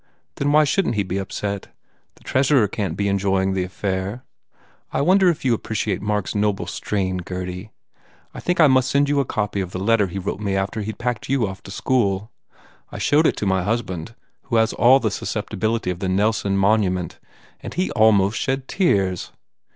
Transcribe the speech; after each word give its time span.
Then 0.37 0.51
why 0.51 0.63
shouldn 0.63 0.93
t 0.93 0.95
he 0.95 1.03
be 1.03 1.19
upset? 1.19 1.67
The 2.15 2.23
treasurer 2.23 2.67
can 2.67 2.89
t 2.89 2.95
be 2.95 3.07
en 3.07 3.19
joying 3.19 3.53
the 3.53 3.61
affair. 3.63 4.23
I 4.91 4.99
wonder 5.01 5.29
if 5.29 5.45
you 5.45 5.53
appreciate 5.53 6.01
Mark 6.01 6.29
s 6.29 6.33
noble 6.33 6.65
strain, 6.65 7.17
Gurdy? 7.17 7.69
I 8.33 8.39
think 8.39 8.59
I 8.59 8.65
must 8.65 8.89
send 8.89 9.09
you 9.09 9.19
a 9.19 9.25
copy 9.25 9.61
of 9.61 9.73
the 9.73 9.77
letter 9.77 10.07
he 10.07 10.17
wrote 10.17 10.39
me 10.39 10.55
after 10.55 10.81
he 10.81 10.91
d 10.93 10.97
packed 10.97 11.29
you 11.29 11.47
off 11.47 11.61
to 11.61 11.69
school. 11.69 12.31
I 12.91 12.97
showed 12.97 13.27
it 13.27 13.37
to 13.37 13.45
my 13.45 13.61
husband 13.61 14.15
who 14.45 14.55
has 14.55 14.73
all 14.73 14.99
the 14.99 15.11
susceptibility 15.11 15.91
of 15.91 15.99
the 15.99 16.09
Nelson 16.09 16.57
monument 16.57 17.19
and 17.59 17.71
he 17.75 17.91
almost 17.91 18.39
shed 18.39 18.67
tears. 18.67 19.31